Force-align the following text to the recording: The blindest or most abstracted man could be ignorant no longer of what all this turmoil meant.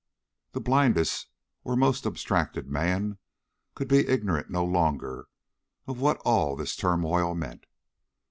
The 0.53 0.59
blindest 0.61 1.27
or 1.63 1.75
most 1.75 2.07
abstracted 2.07 2.67
man 2.67 3.19
could 3.75 3.87
be 3.87 4.07
ignorant 4.07 4.49
no 4.49 4.65
longer 4.65 5.27
of 5.85 6.01
what 6.01 6.17
all 6.25 6.55
this 6.55 6.75
turmoil 6.75 7.35
meant. 7.35 7.67